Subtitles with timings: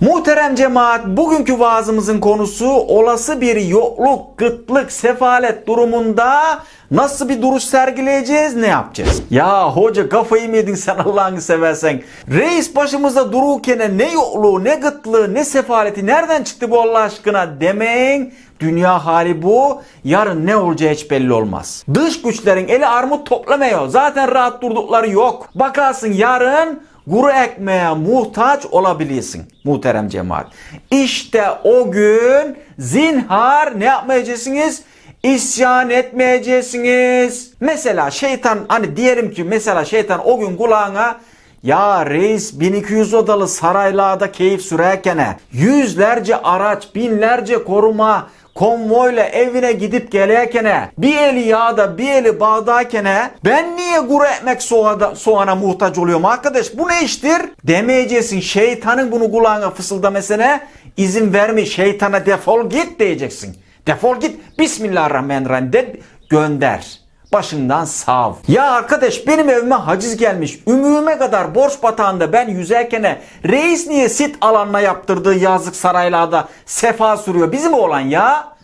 [0.00, 6.58] Muhterem cemaat bugünkü vaazımızın konusu olası bir yokluk, kıtlık, sefalet durumunda
[6.90, 9.22] nasıl bir duruş sergileyeceğiz, ne yapacağız?
[9.30, 12.02] Ya hoca kafayı mı yedin sen Allah'ını seversen?
[12.28, 18.34] Reis başımızda dururken ne yokluğu, ne kıtlığı, ne sefaleti nereden çıktı bu Allah aşkına demeyin.
[18.60, 19.82] Dünya hali bu.
[20.04, 21.84] Yarın ne olacağı hiç belli olmaz.
[21.94, 23.88] Dış güçlerin eli armut toplamıyor.
[23.88, 25.48] Zaten rahat durdukları yok.
[25.54, 30.46] Bakarsın yarın kuru ekmeğe muhtaç olabilirsin muhterem cemaat.
[30.90, 34.82] İşte o gün zinhar ne yapmayacaksınız?
[35.22, 37.50] İsyan etmeyeceksiniz.
[37.60, 41.20] Mesela şeytan hani diyelim ki mesela şeytan o gün kulağına
[41.62, 50.90] ya reis 1200 odalı saraylarda keyif sürerken yüzlerce araç, binlerce koruma, konvoyla evine gidip gelirken
[50.98, 56.78] bir eli yağda bir eli bağdayken ben niye kuru ekmek soğana, soğana muhtaç oluyorum arkadaş?
[56.78, 57.42] Bu ne iştir?
[57.64, 58.40] Demeyeceksin.
[58.40, 60.60] Şeytanın bunu kulağına fısıldamesine
[60.96, 61.66] izin verme.
[61.66, 63.56] Şeytana defol git diyeceksin.
[63.86, 64.58] Defol git.
[64.58, 65.96] Bismillahirrahmanirrahim de
[66.30, 67.05] gönder
[67.36, 68.32] başından sav.
[68.48, 70.60] Ya arkadaş benim evime haciz gelmiş.
[70.68, 77.52] Ümüğüme kadar borç batağında ben yüzerken reis niye sit alanına yaptırdığı yazlık saraylarda sefa sürüyor?
[77.52, 78.56] Bizim oğlan ya.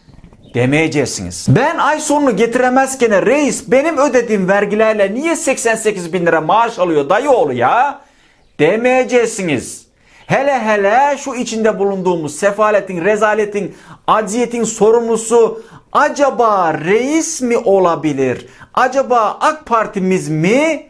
[0.55, 1.47] Demeyeceksiniz.
[1.48, 7.53] Ben ay sonunu getiremezken reis benim ödediğim vergilerle niye 88 bin lira maaş alıyor dayıoğlu
[7.53, 8.01] ya?
[8.61, 9.86] Demeyeceksiniz.
[10.27, 13.75] Hele hele şu içinde bulunduğumuz sefaletin, rezaletin,
[14.07, 15.62] aciyetin sorumlusu
[15.93, 18.47] acaba reis mi olabilir?
[18.75, 20.87] Acaba AK Partimiz mi?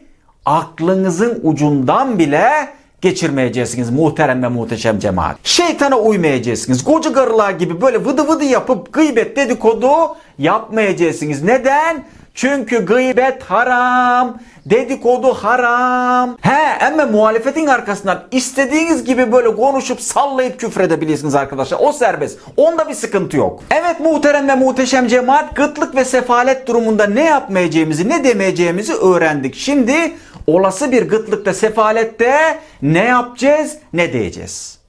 [0.47, 2.69] Aklınızın ucundan bile
[3.01, 5.37] geçirmeyeceksiniz muhterem ve muhteşem cemaat.
[5.45, 6.85] Şeytana uymayacaksınız.
[6.85, 9.91] Koca karılar gibi böyle vıdı vıdı yapıp gıybet dedikodu
[10.39, 11.43] yapmayacaksınız.
[11.43, 12.05] Neden?
[12.35, 16.37] Çünkü gıybet haram, dedikodu haram.
[16.41, 21.79] He ama muhalefetin arkasından istediğiniz gibi böyle konuşup sallayıp küfredebilirsiniz arkadaşlar.
[21.81, 22.39] O serbest.
[22.57, 23.63] Onda bir sıkıntı yok.
[23.71, 29.55] Evet muhterem ve muhteşem cemaat gıtlık ve sefalet durumunda ne yapmayacağımızı ne demeyeceğimizi öğrendik.
[29.55, 30.13] Şimdi
[30.47, 34.82] olası bir gıtlıkta sefalette ne yapacağız ne diyeceğiz.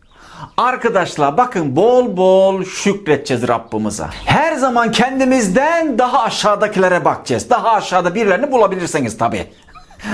[0.57, 4.05] Arkadaşlar bakın bol bol şükredeceğiz Rabbimize.
[4.25, 7.49] Her zaman kendimizden daha aşağıdakilere bakacağız.
[7.49, 9.47] Daha aşağıda birilerini bulabilirseniz tabi.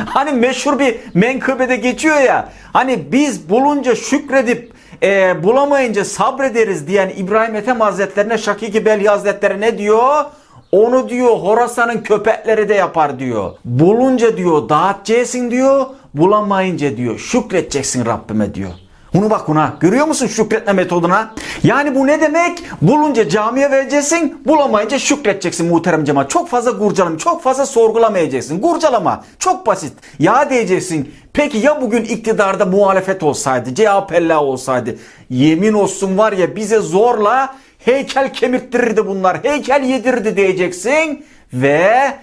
[0.05, 2.49] Hani meşhur bir menkıbede geçiyor ya.
[2.73, 4.73] Hani biz bulunca şükredip
[5.03, 10.25] e, bulamayınca sabrederiz diyen İbrahim Ethem Hazretlerine Şakiki Belhi Hazretleri ne diyor?
[10.71, 13.51] Onu diyor Horasan'ın köpekleri de yapar diyor.
[13.65, 15.85] Bulunca diyor dağıtacaksın diyor.
[16.13, 18.71] Bulamayınca diyor şükredeceksin Rabbime diyor.
[19.13, 19.73] Bunu bak buna.
[19.79, 21.33] Görüyor musun şükretme metoduna?
[21.63, 22.63] Yani bu ne demek?
[22.81, 26.29] Bulunca camiye vereceksin, bulamayınca şükredeceksin muhterem cemaat.
[26.29, 28.59] Çok fazla kurcalama, çok fazla sorgulamayacaksın.
[28.59, 29.23] Kurcalama.
[29.39, 29.93] Çok basit.
[30.19, 31.13] Ya diyeceksin.
[31.33, 34.95] Peki ya bugün iktidarda muhalefet olsaydı, CHP'ler olsaydı?
[35.29, 37.55] Yemin olsun var ya bize zorla
[37.85, 39.43] heykel kemirttirirdi bunlar.
[39.43, 41.25] Heykel yedirdi diyeceksin.
[41.53, 42.13] Ve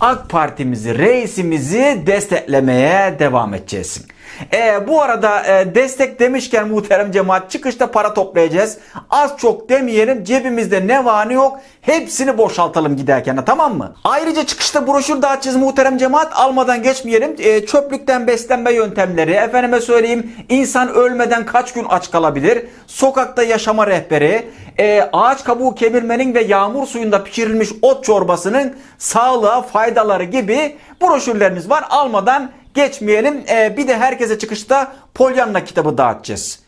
[0.00, 4.06] AK Partimizi, reisimizi desteklemeye devam edeceksin.
[4.52, 8.78] E, bu arada e, destek demişken muhterem cemaat çıkışta para toplayacağız.
[9.10, 13.94] Az çok demeyelim cebimizde ne var yok hepsini boşaltalım giderken tamam mı?
[14.04, 17.36] Ayrıca çıkışta broşür dağıtacağız muhterem cemaat almadan geçmeyelim.
[17.38, 22.66] E, çöplükten beslenme yöntemleri efendime söyleyeyim insan ölmeden kaç gün aç kalabilir?
[22.86, 24.48] Sokakta yaşama rehberi
[24.78, 31.84] e, ağaç kabuğu kemirmenin ve yağmur suyunda pişirilmiş ot çorbasının sağlığa faydaları gibi broşürlerimiz var.
[31.90, 33.44] Almadan geçmeyelim.
[33.50, 36.58] Ee, bir de herkese çıkışta Polyanna kitabı dağıtacağız.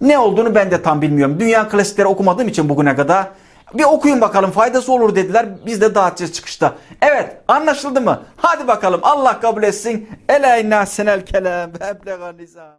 [0.00, 1.40] Ne olduğunu ben de tam bilmiyorum.
[1.40, 3.26] Dünya klasikleri okumadığım için bugüne kadar.
[3.74, 5.46] Bir okuyun bakalım faydası olur dediler.
[5.66, 6.74] Biz de dağıtacağız çıkışta.
[7.02, 8.22] Evet anlaşıldı mı?
[8.36, 10.08] Hadi bakalım Allah kabul etsin.
[10.28, 11.72] Eleyna senel kelem.
[11.80, 12.78] Heblegan nizam.